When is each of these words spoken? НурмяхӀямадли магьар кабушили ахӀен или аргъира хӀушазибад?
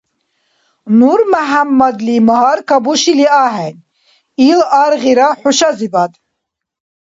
НурмяхӀямадли 0.97 2.15
магьар 2.27 2.59
кабушили 2.69 3.27
ахӀен 3.43 3.75
или 4.47 4.65
аргъира 4.83 5.29
хӀушазибад? 5.39 6.11